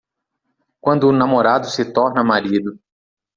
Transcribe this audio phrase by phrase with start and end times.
[0.79, 2.79] Quando o namorado se torna marido